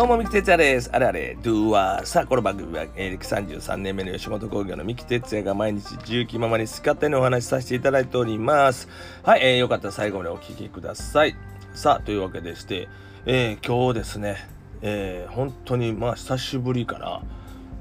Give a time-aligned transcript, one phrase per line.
[0.00, 0.88] どうも、三木哲也です。
[0.94, 2.06] あれあれ、ドゥワー。
[2.06, 8.88] さあ、この番組は、え歴33年目の吉本興業の三木哲也が毎日自由気ままに好き勝手にお話しさせていただいております。
[9.22, 11.36] はい、えー、よかったら最後までお聞きください。
[11.74, 12.88] さあ、というわけでして、
[13.26, 14.36] えー、今日ですね、
[14.80, 17.20] えー、本当に、まあ、久しぶりかな。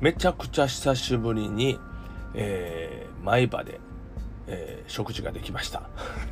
[0.02, 1.80] めちゃくちゃ久しぶりに、
[2.34, 3.80] えー、前場で、
[4.48, 5.84] えー、食事ができました。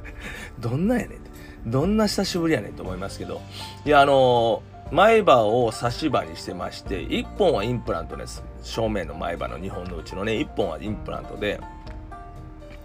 [0.60, 1.72] どんなやねん。
[1.72, 3.40] どんな久しぶりやねんと思いますけど。
[3.86, 11.60] いや、あのー前歯を差し歯にしてまして1本はインプラントです正面の前歯の2本のうちのね1本はインプラントで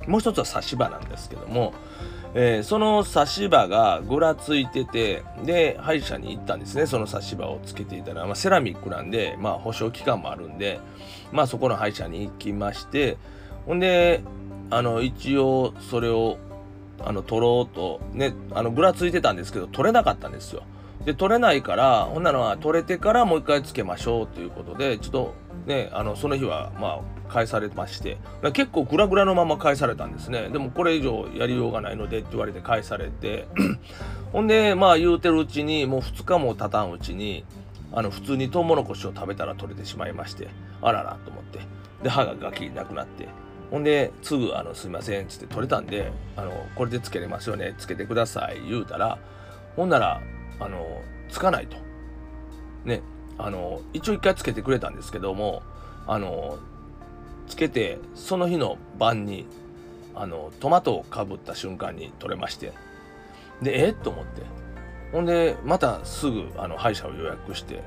[0.09, 1.73] もう一つは差し歯なんですけども、
[2.35, 10.81] えー、その差し歯がぐらついててで歯医者に行ったんですねその差し歯をつけていたら、まあ、セラミックなんで、まあ、保証期間もあるんで、
[11.31, 13.17] まあ、そこの歯医者に行きまして
[13.67, 14.23] ほんで
[14.71, 16.39] あの一応それを
[16.99, 20.63] あの取ろうとねあのぐらついてたんですけど取れなかったんですよ。
[21.05, 25.35] で取れないからほんなのは取れてからもう一回つけましょうということでちょっと
[25.67, 28.19] ねあのその日はまあ返されまして
[28.53, 30.51] 結構グラグラのまま返されたんですね。
[30.51, 33.49] でもこれ以上やりようがないのでって言われて返されて
[34.33, 37.45] ほんでまあ言うてるうちにもう2日も経たんうちに
[37.93, 40.49] あの普通にトウモロコシを食べたら取れてしまいまして
[40.81, 41.61] あららと思って
[42.03, 43.29] で歯がガキなくなって
[43.71, 49.19] ほんですぐあの「すいません」っつって取れたんであの「これでつけれますよねつけてください」言うたら
[49.77, 50.21] ほんなら
[50.61, 51.77] あのつかないと。
[52.85, 53.03] ね。
[53.39, 55.63] あの一応一回つけてくれたんですけども
[56.07, 56.59] あの
[57.49, 59.47] つけてその日の晩に
[60.15, 62.73] あのトマトをかぶった瞬間に取れまして
[63.63, 63.91] でえ？
[63.91, 64.43] っと思って。
[65.13, 67.83] ほんでまたすぐあの歯医者を予約して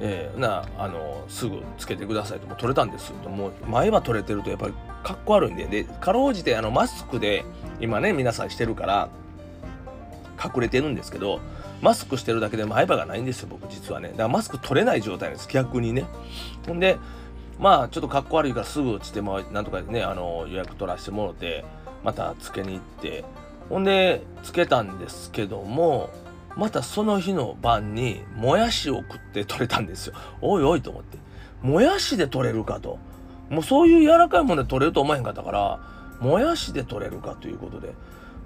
[0.00, 5.66] えー、なあのすぐつけてくださいともう取れたんですともう前は取れてるとやっぱりかっこ悪いんで。
[5.66, 7.44] でかろうじてあのマスクで
[7.80, 9.08] 今ね皆さんしてるから
[10.42, 11.40] 隠れてるんですけど
[11.80, 14.08] マスクしてるだけで前歯がないんですよ僕実はね。
[14.08, 16.06] だからマスク取れない状態です逆にね。
[16.66, 16.98] ほんで
[17.58, 21.64] まあちょっとかっこ悪いからすぐつってもなんとかねあの予約取らせてもろて
[22.02, 23.24] またつけに行って。
[23.68, 26.10] ほんでつけたんですけども
[26.54, 30.14] またその日の晩にもやしを食って取れたんですよ。
[30.40, 31.18] おいおいと思って。
[31.62, 32.98] もやしで取れるかと。
[33.50, 35.80] もうそういう柔らかいもので取れると思えへんかったから
[36.20, 37.94] もやしで取れるかということで。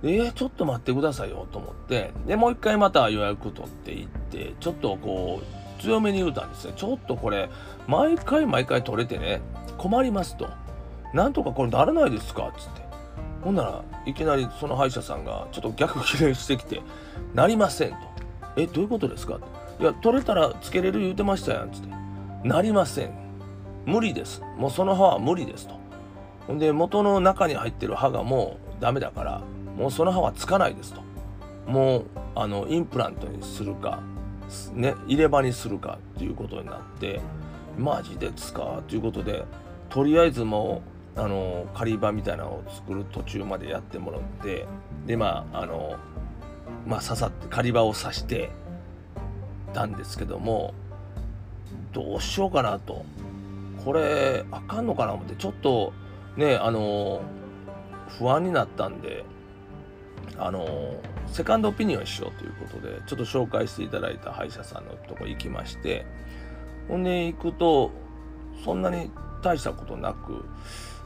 [0.02, 6.72] えー、ちょっと待ってくださいよと思ってでもう一回また予約取っていってちょっとこう強めに言うたんですね。
[6.76, 7.48] ちょっとこれ
[7.86, 9.40] 毎回毎回取れてね
[9.76, 10.48] 困りますと。
[11.14, 12.82] なんとかこれならないですかつって。
[13.42, 16.82] ほんならいきなりその歯医者さんがちょっと逆切れしてきて
[17.34, 17.96] 「なりません」と
[18.56, 19.38] 「えどういうことですか?」
[19.80, 21.88] いや取れたらつけれる言うてましたやん」つって
[22.42, 23.10] 「なりません。
[23.86, 24.42] 無理です。
[24.58, 25.74] もうその歯は無理です」と。
[26.48, 29.40] ほんで元の中に入ってる歯がもうダメだから
[29.78, 31.00] もうその歯はつかないですと。
[31.66, 34.02] もうあのインプラントにするか、
[34.72, 37.20] ね、入れ歯にするかっていうことになって
[37.78, 39.44] マジですかということで
[39.88, 40.82] とりあえずも
[41.16, 44.66] うあの仮歯みたいなのを作る途中までやってもらって
[45.06, 45.96] でまああの
[46.86, 48.50] まあ刺さって仮歯を刺して
[49.74, 50.74] たんですけども
[51.92, 53.04] どうしようかなと。
[53.84, 55.92] これあかんのかな思ってちょっと
[56.36, 57.22] ねあの
[58.18, 59.24] 不安になったんで
[60.36, 60.94] あの
[61.26, 66.06] セカンドオピニオンしようということでちょっと紹介していただいた歯医者さんのとこ行きまして
[66.88, 67.90] ほんで行くと
[68.64, 69.10] そんなに
[69.42, 70.44] 大したことなく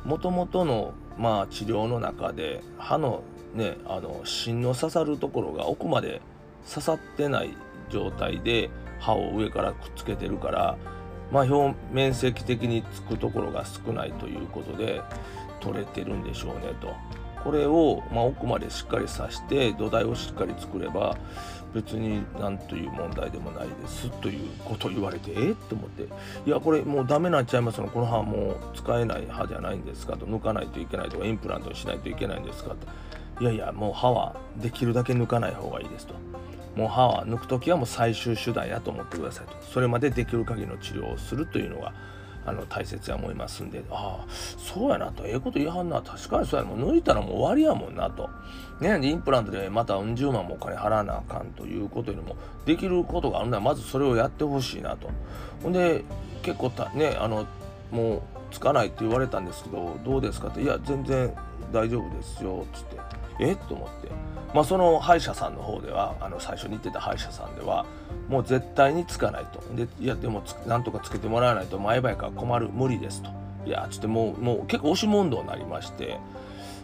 [0.04, 3.22] もともとのまあ治療の中で歯の
[3.54, 6.20] ねあの芯の刺さるところが奥まで
[6.68, 7.56] 刺さってない
[7.90, 10.76] 状態で歯を上からくっつけてるから
[11.30, 15.02] まあ表面積的につくところが少ないということで
[15.60, 16.94] 取れてるんでしょうねと。
[17.44, 21.16] これを、まあ、奥までしっかり刺して土台をしっかり作れば
[21.74, 26.06] 別に何という問題でもないですということを言われてえっと思って。
[26.46, 27.88] いやこれもうダメなっちゃいますの。
[27.88, 30.26] この歯もう使えない歯じゃないんですかと。
[30.26, 32.74] 抜かないといけないとかインプラントにしないといけないんですか
[33.38, 33.42] と。
[33.42, 36.14] いやいやもう歯はできるだけ抜かない方がいいですと。
[36.76, 39.54] もう歯は抜く時はもう最終手段やと思ってくださいと。
[39.62, 41.94] それまでできる限りの治療をするというのが
[42.44, 48.28] あの大切や思いますんでああそうやなとええこと言いはんな確かにそうやもう抜いたらもう終わりやもんなと。
[48.80, 55.08] ねインプラントでまたうん十万もお金払わなあかんということよりもできることがあるならまずそれをやってほしいなと。
[55.62, 56.04] ほんで
[56.42, 57.46] 結構たねあの
[57.92, 61.32] もうつかないって言われたんですけどどうですかっていや全然
[61.72, 62.96] 大丈夫ですよっつって。
[63.40, 63.52] え？
[63.52, 64.08] っと思って。
[64.54, 67.86] まあその歯医者さんの方ではあの最初に言ってた歯医者さんでは
[68.28, 69.60] もう絶対につかないと。
[69.74, 73.30] でいやでもなんとかつけてもらわないと前歯やから困る無理ですと。
[73.64, 76.18] いやつってもうもう結構押し問答になりまして。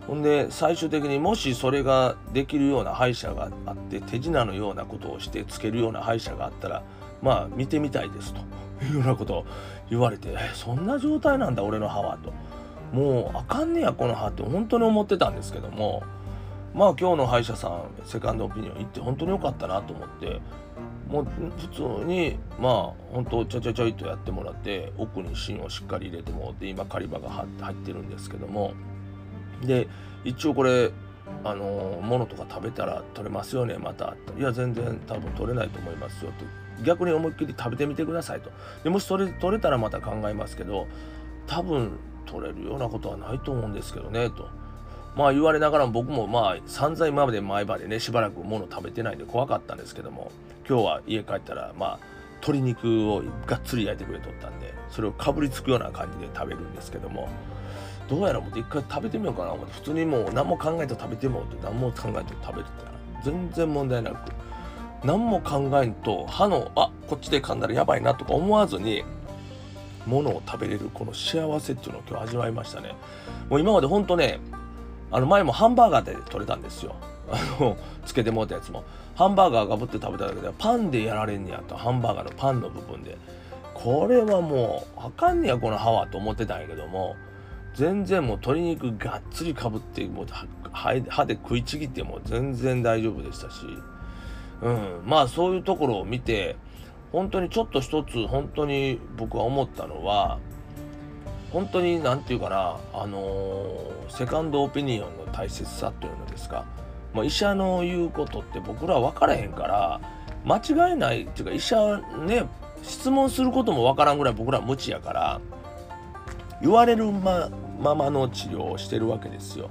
[0.07, 6.83] ほんで最終的にもしそれができるような歯医者があって手品のようなことをしてつけるような歯医者があったら
[7.21, 8.41] まあ見てみたいですと。
[8.81, 9.47] いうようなことを
[9.91, 12.33] 言われてそんな状態なんだ俺の歯はと。
[12.97, 16.03] もうあかんねやこの歯って本当に思ってたんですけども
[16.75, 20.41] まあ今日の歯医者さんセカンドオピニオン行って本当に良かったなと思って
[21.09, 22.73] もう普通にまあ
[23.13, 28.75] 本当ちょちょちょいとやってもらって奥に芯をしっかり入れてもらって今狩り場が入ってるんですけども。
[29.65, 29.89] で
[30.25, 30.93] 一応これ
[31.45, 38.51] あのものとか食べたら取れますよねまたいや全然多分取れないと思いますよと逆に思いっきり食べてみてくださいと。
[38.85, 40.87] でもしそれ取れたらまた考えますけど
[41.47, 44.49] 多分取れるようなことはないと思うんですけどねと。
[45.19, 50.31] まあ言われながら僕もまあ散々今まで前歯でねしばらくもの食べてないんで怖かったんですけども
[50.69, 51.99] 今日は家帰ったらまあ
[52.35, 57.29] 鶏肉をがっつり焼いてくれとったんでそれをかぶりつくような感じで食べるんですけども
[58.09, 62.93] どうやらもう一回食べてみようかな思って普通にもう何も考えて食べてもって何も考えて食べてたら
[63.25, 64.33] 全然問題なく
[65.03, 69.03] 何も考えんと歯のあこっちで噛んだらやばいなとか思わずに
[70.07, 72.95] ものを食べれるこの幸せっていうのを今日味わいましたね。
[73.51, 74.39] もう今までほんとね
[75.11, 76.95] あの前もハンバーガーで取れたんですよ。
[77.31, 77.77] あの
[78.07, 78.85] つけてもらったやつも。
[79.15, 83.17] ハンバーガーがぶって食べただけでパンでやられんねやとハンバーガーのパンの部分で。
[83.75, 87.17] これはもうあかんねやこの歯はと思ってたんやけども。
[87.75, 90.27] 全然もう鶏肉がっつりかぶってもう
[90.73, 93.67] 歯で食いちぎっても全然大丈夫でしたし、
[94.63, 96.57] うん、まあそういうところを見て
[97.13, 100.41] 本当にちょっと一つ本当に僕は思ったのは
[101.53, 103.68] 本当に何て言うかなあの、
[104.09, 106.65] セカンドオピニオンの大切さというのですか、
[107.15, 110.01] まあ、医者の言うことって僕らは分からへんから
[110.45, 110.59] 間
[110.91, 112.47] 違いないっていうか医者ね
[112.83, 115.41] 質問することも分からんぐらい僕らは無知やから
[116.63, 117.51] 言われるま
[117.81, 119.71] ままの治療をしてるわけですよ。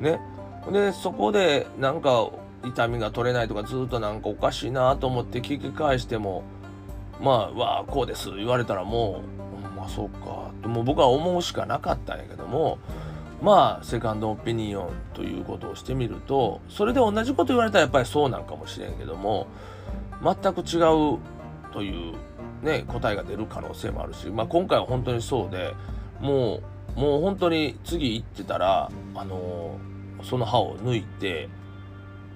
[0.00, 0.20] ね。
[0.70, 2.28] でそこでなんか
[2.64, 6.42] 痛みが取れないとかずっとなんかおかしいなと思って聞き返しても
[7.20, 9.22] まあわあこうです言われたらも
[9.72, 12.78] うまあそうかともう僕は思うしかなかったんやけども
[13.42, 19.46] まあセカンドオピニオンということをしてみるとそれで同じこと言われたらやっぱりそうなんかもしれんけども
[20.22, 20.78] 全く違
[21.16, 21.18] う
[21.72, 22.14] という
[22.62, 25.74] ね答えが出る可能性もあるし、まあ、今回は本当にそうで
[26.20, 26.60] も
[26.96, 31.48] うもう本当に次行ってたらあのー、その歯を抜いて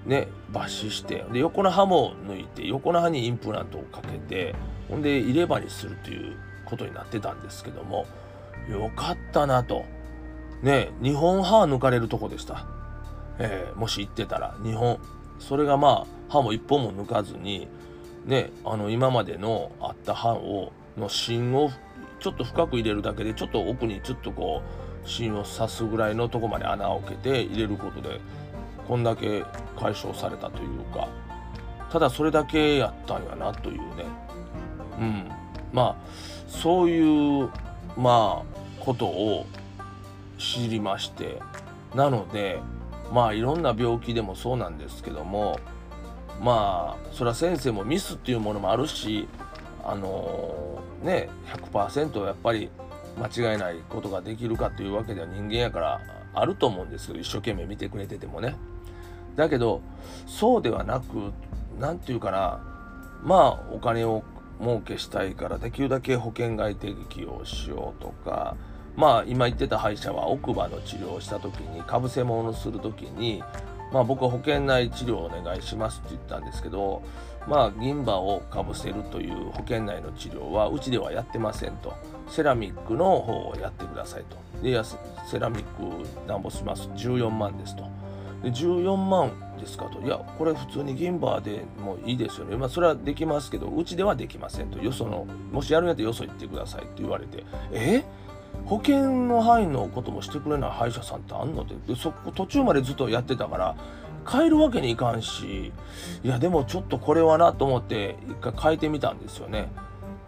[0.05, 4.55] ね抜歯してで横の歯も抜いて横の歯にインプラントをかけて
[4.89, 8.05] ほんで入れ歯にするということになってたんですけども
[8.69, 9.94] よかったなと。
[10.61, 12.65] ね日本歯抜かれるとこでした、
[13.39, 14.99] えー、もし行ってたら日本。
[15.39, 17.67] それがまあ歯も一本も抜かずに
[18.25, 21.69] ねあの今までのあった歯をの芯を
[22.19, 24.61] ちょっと深く入れるだけでちょっと奥にちょっとこ
[25.05, 28.21] う芯を刺すぐらいのとこまで穴を開けて入れることで
[28.87, 29.43] こんだけ
[29.77, 31.07] 解消されたというか。
[31.91, 34.05] ただそれだけやったんやなというね。
[34.99, 35.31] うん。
[35.71, 35.95] まあ
[36.47, 37.49] そういう
[37.95, 39.45] まあことを
[40.37, 41.41] 知りまして。
[41.95, 42.59] なので
[43.13, 45.59] まあいろんな病気でもそうなんですけども
[46.41, 49.27] まあそれは先生もミスっていうものもあるし
[49.83, 51.29] あのー、ね
[51.71, 52.69] 100%やっぱり
[53.17, 56.01] 間違いないことができるかというわけでは人間やから
[56.33, 58.55] あると思うんですけど一生懸命見てくれててもね。
[59.35, 59.81] だけど
[60.27, 61.31] そうではなく
[61.79, 62.59] 何て言うかな
[63.23, 64.23] まあお金を
[64.61, 68.55] 儲けしたいからできるだけ保険外適用しようとか
[68.95, 73.43] まあ今言ってた歯医者は奥歯の治療をした時にかぶせ物をする時に
[73.91, 77.01] まあ僕は保険内治療をお願いしますって言ったんですけど
[77.47, 81.93] まあ、銀歯をかぶせるという保険内の治療はうちではやってませんと。
[82.27, 84.37] セラミックの方をやってくださいと。
[84.63, 84.97] でやセ
[85.39, 86.89] ラミックなんぼします。
[86.95, 87.83] 14万ですと。
[88.41, 90.01] で14万ですかと。
[90.01, 92.57] いやこれ普通に銀歯でもいいですよね。
[92.57, 94.79] まあそれはできますけどうちではできませんと。
[94.79, 97.43] よそのもしやるんやったらよそ行ってくださいって言われて。
[97.71, 97.99] え？
[97.99, 98.03] っ
[98.65, 103.75] 保険の範囲のこともしてくれない歯医者さんってあんのってでそこ途中までずっとやってたから
[104.29, 105.71] 変えるわけにいかんし
[106.23, 109.69] いやでもちょっとこれはなと思って一回変えてみたんですよね。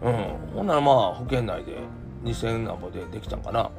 [0.00, 0.14] うん。
[0.54, 1.78] ほんならまあ保険内で
[2.24, 3.70] 2000なんぼでできたんかな。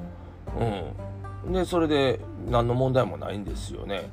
[1.46, 1.54] うん。
[1.54, 4.10] でそれで何の問題もないんですよね。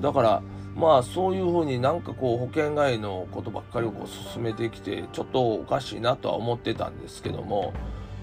[0.00, 0.42] だから
[0.74, 7.72] まあそういうふうになんかこう保険外のことばっかりをこう進めてきてちょっとおかしいなとは思ってたんですけども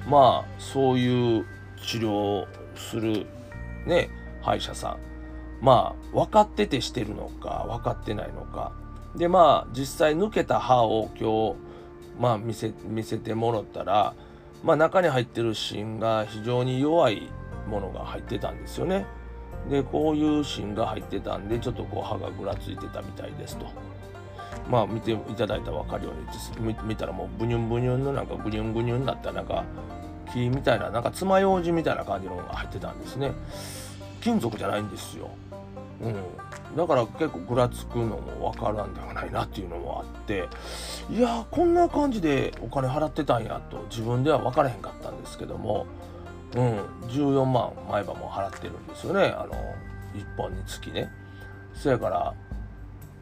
[0.08, 1.46] まあそういう
[1.86, 3.26] 治療をする
[3.86, 4.10] ね
[4.42, 4.98] 歯医者さん
[5.62, 8.74] まあ分かっててしてるのか分かってないのか
[9.16, 11.56] でまあ実際抜けた歯を今日
[12.20, 14.14] まあ見せ見せてもらったら
[14.64, 17.30] まあ中に入ってる芯が非常に弱い
[17.68, 19.06] ものが入ってたんですよね。
[19.70, 23.66] でこういう芯が入ってたんでちょっとこう歯がぐらついてたみたいですと。
[24.70, 29.64] まあ見ていただいたら分かるように見たらもうブニュンブニュンのなんかグニュングニュンだったなんか
[30.32, 33.32] 木みたいななんか爪楊枝みたいな感じのが入ってたんですね。
[34.22, 35.30] 金属じゃないんですよ、
[36.02, 40.48] うん、だから結構ぐらつくのも分からんではないなっていうのもあって。
[41.12, 45.86] いやこんな感じでお金払ってたんやと自分では分からへんかったんですけども、
[46.56, 46.80] うん、
[47.10, 49.26] 14万毎晩も払ってるんですよね。
[49.38, 49.54] あの
[50.14, 51.12] 1本につきね。
[51.74, 52.34] そやから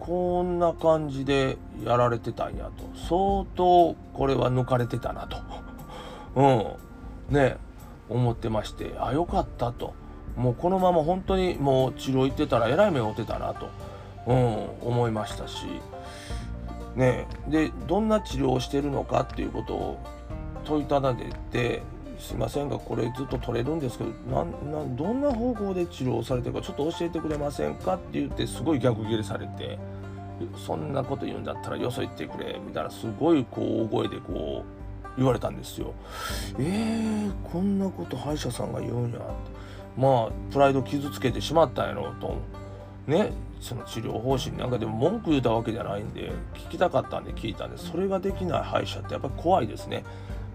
[0.01, 2.89] こんな感じでやられてたんやと。
[3.07, 5.37] 相当これは抜かれてたなと。
[7.29, 7.35] うん。
[7.35, 7.57] ね。
[8.09, 8.95] 思ってまして。
[8.99, 9.93] あよかったと。
[10.35, 13.67] もうこのまま本当にもう治療行ってたらえらい目を負ってたなと、
[14.25, 15.67] うん、思いましたし。
[16.95, 17.27] ね。
[17.47, 19.99] でどんな治療をしてるのかっていうことを
[20.65, 21.83] 問いただねて
[22.17, 29.77] すいませんがこれずっと取れるんですけどなんなんどんな方法で治療されてるかちょっと教えてくれませんかって言ってすごい逆ギレされて。
[30.55, 34.81] そんなこと言うんだったらよそ行ってくれみたいなすごいこう大声でこう
[35.17, 35.93] 言われたんですよ。
[36.57, 39.25] えー、こんなこと歯医者さんが言うんやって
[39.97, 42.37] まあプライド傷つけてしまったんやろうと
[43.07, 50.03] ねその治療方針なんかでも文句言うたわけじゃないんで聞きたかったんで聞いたんでそれができない歯医者ってやっぱり怖いですね。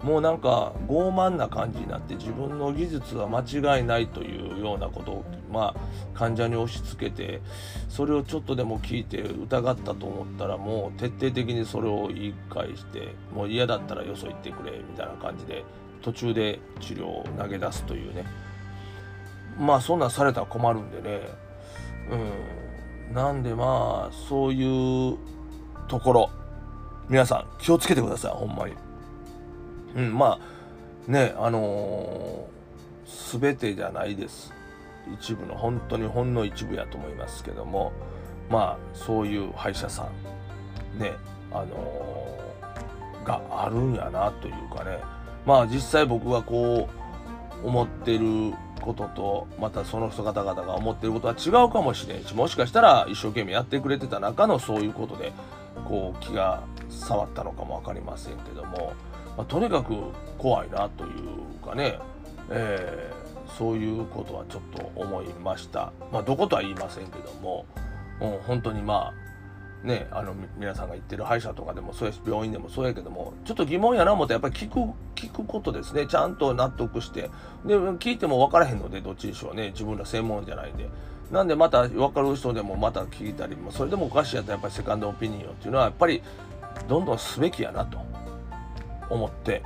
[0.03, 3.41] もうなんか傲慢な感じになって自分の技術は間
[3.77, 5.75] 違いないというようなことをまあ
[6.13, 7.41] 患者に押し付けて
[7.89, 15.63] それをちょっとでも聞いて疑ったと思ったらもう徹底的にそれを言い返してもう嫌だったらよそ行ってくれみたいな感じで
[16.01, 18.25] 途中で治療を投げ出すというね。
[19.59, 21.21] まあそんなんされたら困るんでね。
[23.09, 23.15] うん。
[23.15, 25.17] なんでまあそういう
[25.87, 26.29] ところ。
[27.09, 28.86] 皆さん気をつけてくださいほんまに。
[29.95, 30.39] うん、ま
[31.07, 34.53] あねあのー、全てじゃないです。
[35.19, 37.93] 一部の本当にほんの一部やと思いますけども
[38.49, 40.09] まあそういう歯医者さ
[40.97, 41.13] んね
[41.51, 44.99] あのー、があるんやなというかね。
[45.45, 46.89] まあ実際僕がこ
[47.63, 55.31] う思ってることとまたその人方々が思ってることは違うかもしれんしもしかしたら一生懸命やってくれてた中のそういうことで
[55.85, 58.93] こう気が触ったのかも分かりませんけども。
[59.37, 59.93] まあ、とにかく
[60.37, 61.99] 怖いなというかね、
[62.49, 65.93] えー、そういうことはちょっと思いました。
[66.11, 67.65] まあ、どことは言いませんけども、
[68.19, 69.27] うん、本当にまあ
[69.83, 76.07] ね、あの皆さんが言ってる歯医者とかでもそうやし病院でもそうやけどもちょっと疑問やな思ってやっぱり聞く聞くことですね。
[76.07, 77.29] ちゃんと納得して。
[77.65, 79.69] で聞いても分からへんのでどっちでしょうね。
[79.69, 80.89] 自分ら専門じゃないんで。
[81.31, 86.23] なんでまた分かる人でもまた聞いたりもそれでもおかしいやったらやっぱりセカンドオピニオンっていうのはやっぱり
[86.87, 88.06] どんどんすべきやなと。
[89.09, 89.63] 思って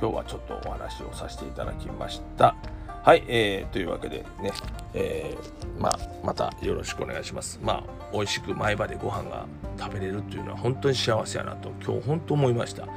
[0.00, 2.56] 今日はちょっとお話をさせていただきました。
[3.04, 4.50] はい、えー、というわけでね、
[4.94, 7.60] えー、まあ、またよろしくお願いします。
[7.62, 9.46] まあ、美味しく前歯でご飯が
[9.78, 12.88] 食べれるっていうのは本当に幸せやなと今日本当思いました。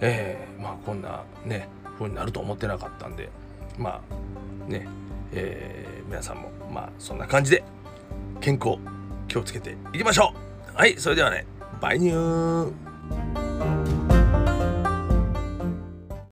[0.00, 1.68] えー、まあ、こんなね、
[1.98, 3.28] 風になると思ってなかったんで、
[3.76, 4.00] ま
[4.68, 4.88] あ、ね、
[5.32, 7.62] えー、皆さんも、まあ、そんな感じで
[8.40, 8.78] 健康
[9.28, 10.34] 気をつけていきましょ
[10.74, 11.46] うはい、それではね、
[11.80, 12.91] バイニュー